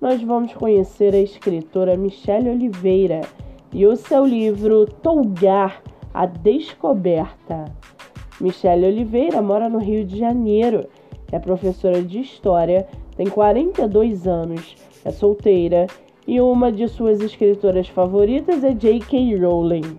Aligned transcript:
nós 0.00 0.22
vamos 0.22 0.52
conhecer 0.52 1.14
a 1.14 1.20
escritora 1.20 1.96
Michelle 1.96 2.50
Oliveira 2.50 3.22
e 3.72 3.86
o 3.86 3.96
seu 3.96 4.26
livro 4.26 4.86
Tolgar, 4.86 5.82
a 6.12 6.26
Descoberta. 6.26 7.64
Michelle 8.40 8.86
Oliveira 8.86 9.40
mora 9.40 9.68
no 9.68 9.78
Rio 9.78 10.04
de 10.04 10.18
Janeiro, 10.18 10.86
é 11.32 11.38
professora 11.38 12.02
de 12.02 12.20
História, 12.20 12.86
tem 13.16 13.26
42 13.26 14.26
anos, 14.26 14.76
é 15.04 15.10
solteira 15.10 15.86
e 16.26 16.40
uma 16.40 16.70
de 16.70 16.86
suas 16.88 17.20
escritoras 17.20 17.88
favoritas 17.88 18.62
é 18.62 18.74
J.K. 18.74 19.36
Rowling. 19.38 19.98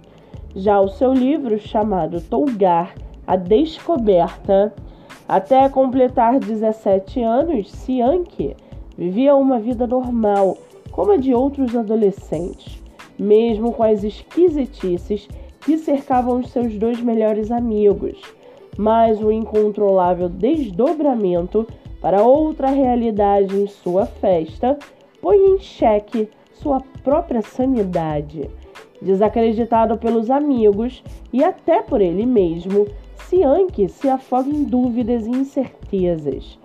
Já 0.55 0.79
o 0.79 0.87
seu 0.87 1.13
livro, 1.13 1.57
chamado 1.57 2.21
Tolgar, 2.21 2.93
a 3.25 3.35
Descoberta, 3.35 4.73
até 5.27 5.67
completar 5.69 6.39
17 6.39 7.21
anos, 7.21 7.71
Cianque 7.71 8.55
Vivia 8.97 9.35
uma 9.35 9.59
vida 9.59 9.85
normal, 9.85 10.57
como 10.91 11.11
a 11.11 11.17
de 11.17 11.33
outros 11.33 11.75
adolescentes, 11.75 12.81
mesmo 13.19 13.71
com 13.71 13.83
as 13.83 14.03
esquisitices 14.03 15.27
que 15.61 15.77
cercavam 15.77 16.39
os 16.39 16.49
seus 16.49 16.73
dois 16.77 16.99
melhores 16.99 17.51
amigos. 17.51 18.19
Mas 18.75 19.21
o 19.21 19.31
incontrolável 19.31 20.27
desdobramento 20.27 21.67
para 22.01 22.23
outra 22.23 22.69
realidade 22.69 23.55
em 23.55 23.67
sua 23.67 24.05
festa 24.05 24.77
põe 25.21 25.37
em 25.37 25.59
xeque 25.59 26.29
sua 26.53 26.81
própria 27.03 27.41
sanidade. 27.41 28.49
Desacreditado 28.99 29.97
pelos 29.97 30.31
amigos 30.31 31.03
e 31.31 31.43
até 31.43 31.83
por 31.83 32.01
ele 32.01 32.25
mesmo, 32.25 32.87
Cianque 33.27 33.87
se 33.89 34.09
afoga 34.09 34.49
em 34.49 34.63
dúvidas 34.63 35.27
e 35.27 35.31
incertezas. 35.31 36.57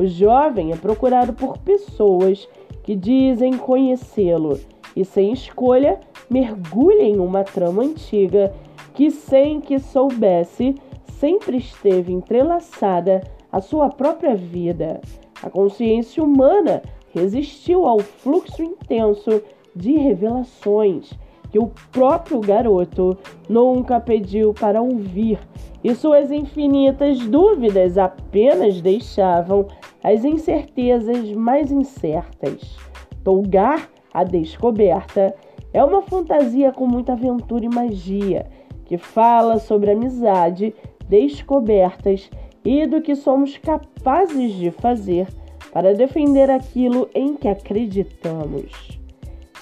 O 0.00 0.06
jovem 0.06 0.72
é 0.72 0.76
procurado 0.76 1.34
por 1.34 1.58
pessoas 1.58 2.48
que 2.82 2.96
dizem 2.96 3.58
conhecê-lo 3.58 4.58
e, 4.96 5.04
sem 5.04 5.30
escolha, 5.30 6.00
mergulha 6.30 7.02
em 7.02 7.20
uma 7.20 7.44
trama 7.44 7.82
antiga 7.82 8.50
que, 8.94 9.10
sem 9.10 9.60
que 9.60 9.78
soubesse, 9.78 10.74
sempre 11.18 11.58
esteve 11.58 12.14
entrelaçada 12.14 13.20
à 13.52 13.60
sua 13.60 13.90
própria 13.90 14.34
vida. 14.34 15.02
A 15.42 15.50
consciência 15.50 16.24
humana 16.24 16.80
resistiu 17.12 17.84
ao 17.84 17.98
fluxo 17.98 18.62
intenso 18.62 19.42
de 19.76 19.98
revelações 19.98 21.12
que 21.50 21.58
o 21.58 21.70
próprio 21.90 22.40
garoto 22.40 23.16
nunca 23.48 23.98
pediu 24.00 24.54
para 24.54 24.80
ouvir, 24.80 25.38
e 25.82 25.94
suas 25.94 26.30
infinitas 26.30 27.18
dúvidas 27.26 27.98
apenas 27.98 28.80
deixavam 28.80 29.66
as 30.02 30.24
incertezas 30.24 31.32
mais 31.32 31.72
incertas. 31.72 32.76
Tolgar, 33.24 33.88
a 34.12 34.24
descoberta, 34.24 35.34
é 35.72 35.84
uma 35.84 36.02
fantasia 36.02 36.72
com 36.72 36.86
muita 36.86 37.12
aventura 37.12 37.64
e 37.64 37.68
magia, 37.68 38.46
que 38.84 38.98
fala 38.98 39.58
sobre 39.58 39.90
amizade, 39.90 40.74
descobertas 41.08 42.30
e 42.64 42.86
do 42.86 43.00
que 43.00 43.14
somos 43.14 43.56
capazes 43.56 44.52
de 44.54 44.70
fazer 44.70 45.28
para 45.72 45.94
defender 45.94 46.50
aquilo 46.50 47.08
em 47.14 47.36
que 47.36 47.48
acreditamos. 47.48 48.99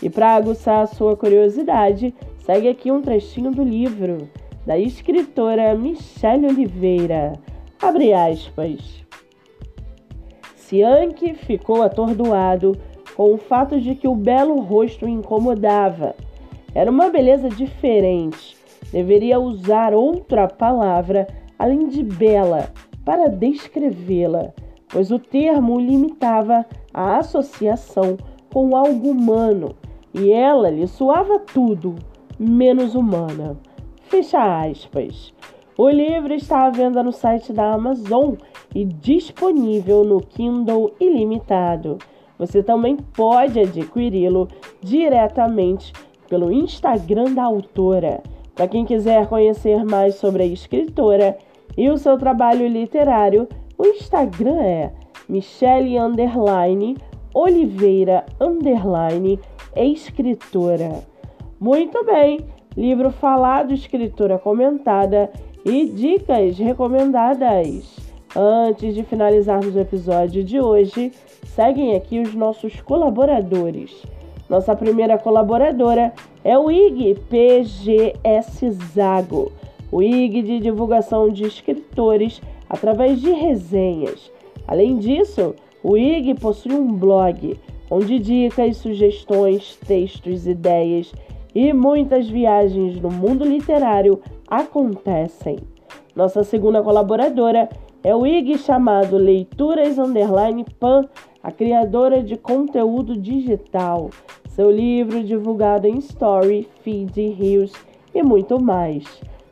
E 0.03 0.09
para 0.09 0.35
aguçar 0.35 0.83
a 0.83 0.87
sua 0.87 1.17
curiosidade, 1.17 2.15
segue 2.39 2.69
aqui 2.69 2.91
um 2.91 3.03
trechinho 3.03 3.51
do 3.51 3.65
livro 3.65 4.29
da 4.65 4.79
escritora 4.79 5.75
Michelle 5.75 6.47
Oliveira. 6.47 7.33
Abre 7.81 8.13
aspas. 8.13 9.03
Cianque 10.55 11.35
ficou 11.35 11.83
atordoado 11.83 12.77
com 13.17 13.33
o 13.33 13.39
fato 13.39 13.81
de 13.81 13.95
que 13.95 14.07
o 14.07 14.15
belo 14.15 14.61
rosto 14.61 15.07
o 15.07 15.09
incomodava. 15.09 16.15
Era 16.75 16.91
uma 16.91 17.09
beleza 17.09 17.49
diferente. 17.49 18.57
Deveria 18.93 19.41
usar 19.41 19.95
outra 19.95 20.47
palavra 20.47 21.27
além 21.59 21.89
de 21.89 22.03
bela 22.03 22.71
para 23.05 23.29
descrevê-la, 23.29 24.53
pois 24.89 25.11
o 25.11 25.19
termo 25.19 25.81
limitava 25.81 26.65
à 26.93 27.17
associação 27.17 28.17
com 28.53 28.77
algo 28.77 29.11
humano 29.11 29.75
e 30.15 30.31
ela 30.31 30.71
lhe 30.71 30.87
soava 30.87 31.39
tudo 31.39 31.95
menos 32.39 32.95
humana. 32.95 33.57
Fecha 34.03 34.63
aspas. 34.63 35.35
O 35.77 35.89
livro 35.89 36.35
está 36.35 36.67
à 36.67 36.71
venda 36.71 37.03
no 37.03 37.13
site 37.13 37.53
da 37.53 37.73
Amazon 37.73 38.35
e 38.75 38.85
disponível 38.85 40.03
no 40.05 40.21
Kindle 40.21 40.93
ilimitado. 40.99 41.99
Você 42.39 42.63
também 42.63 42.97
pode 42.97 43.61
adquiri-lo 43.61 44.49
diretamente 44.81 45.93
pelo 46.29 46.53
Instagram 46.53 47.33
da 47.35 47.45
autora. 47.45 48.23
Para 48.55 48.67
quem 48.69 48.85
quiser 48.85 49.29
conhecer 49.29 49.85
mais 49.85 50.17
sobre 50.17 50.43
a 50.43 50.47
escritora 50.47 51.39
e 51.77 51.89
o 51.89 51.97
seu 51.97 52.19
trabalho 52.19 52.67
literário, 52.67 53.49
o 53.77 53.87
Instagram 53.87 54.61
é 54.61 54.93
Michelle 55.29 55.97
Oliveira 57.35 58.27
escritora. 59.77 61.03
Muito 61.61 62.05
bem, 62.05 62.41
livro 62.77 63.11
falado, 63.11 63.73
escritora 63.73 64.39
comentada 64.39 65.31
e 65.65 65.87
dicas 65.87 66.59
recomendadas. 66.59 67.97
Antes 68.37 68.95
de 68.95 69.03
finalizarmos 69.03 69.75
o 69.75 69.81
episódio 69.81 70.45
de 70.45 70.61
hoje, 70.61 71.13
seguem 71.47 71.97
aqui 71.97 72.21
os 72.21 72.35
nossos 72.35 72.81
colaboradores. 72.81 74.03
Nossa 74.49 74.77
primeira 74.77 75.19
colaboradora 75.19 76.13
é 76.45 76.59
o 76.59 76.71
IG 76.71 77.17
PGS 77.29 78.71
Zago, 78.95 79.53
o 79.91 80.03
IG 80.03 80.43
de 80.43 80.61
divulgação 80.61 81.29
de 81.29 81.45
escritores 81.45 82.41
através 82.69 83.21
de 83.21 83.31
resenhas. 83.31 84.31
Além 84.67 84.99
disso, 84.99 85.55
o 85.83 85.97
IG 85.97 86.35
possui 86.35 86.73
um 86.73 86.93
blog 86.93 87.59
onde 87.91 88.19
dicas, 88.19 88.77
sugestões, 88.77 89.77
textos, 89.87 90.47
ideias 90.47 91.13
e 91.55 91.73
muitas 91.73 92.29
viagens 92.29 93.01
no 93.01 93.11
mundo 93.11 93.45
literário 93.45 94.21
acontecem. 94.49 95.59
Nossa 96.15 96.43
segunda 96.43 96.83
colaboradora 96.83 97.69
é 98.03 98.15
o 98.15 98.27
IG 98.27 98.59
chamado 98.59 99.17
Leituras 99.17 99.99
Underline 99.99 100.65
Pan, 100.79 101.05
a 101.43 101.51
criadora 101.51 102.23
de 102.23 102.37
conteúdo 102.37 103.17
digital. 103.17 104.11
Seu 104.49 104.71
livro 104.71 105.23
divulgado 105.23 105.87
em 105.87 105.99
Story, 105.99 106.69
Feed, 106.83 107.29
Reels 107.31 107.73
e 108.15 108.23
muito 108.23 108.61
mais. 108.61 109.05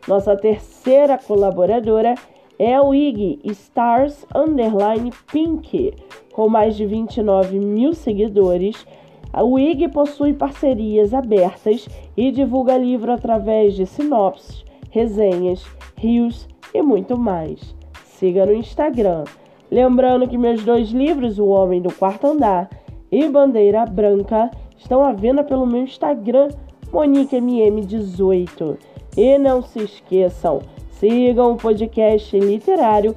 Nossa 0.08 0.36
terceira 0.36 1.18
colaboradora 1.18 2.14
é 2.58 2.80
o 2.80 2.94
IG 2.94 3.41
Stars 3.44 4.24
Underline 4.34 5.12
Pink, 5.30 5.94
com 6.36 6.50
mais 6.50 6.77
de 6.77 6.84
29 6.84 7.59
mil 7.59 7.94
seguidores, 7.94 8.86
a 9.33 9.42
WIG 9.42 9.88
possui 9.88 10.34
parcerias 10.34 11.15
abertas 11.15 11.88
e 12.15 12.30
divulga 12.30 12.77
livro 12.77 13.10
através 13.10 13.72
de 13.74 13.86
sinopses, 13.86 14.62
resenhas, 14.91 15.65
rios 15.97 16.47
e 16.74 16.83
muito 16.83 17.16
mais. 17.16 17.74
Siga 18.04 18.44
no 18.44 18.53
Instagram. 18.53 19.24
Lembrando 19.71 20.28
que 20.28 20.36
meus 20.36 20.62
dois 20.62 20.91
livros, 20.91 21.38
O 21.38 21.47
Homem 21.47 21.80
do 21.80 21.91
Quarto 21.91 22.27
Andar 22.27 22.68
e 23.10 23.27
Bandeira 23.30 23.86
Branca, 23.86 24.50
estão 24.77 25.03
à 25.03 25.12
venda 25.12 25.42
pelo 25.42 25.66
meu 25.66 25.84
Instagram, 25.84 26.48
MoniqueMM18. 26.92 28.77
E 29.16 29.38
não 29.38 29.62
se 29.62 29.78
esqueçam, 29.78 30.60
sigam 30.91 31.53
o 31.53 31.56
podcast 31.56 32.38
literário 32.38 33.16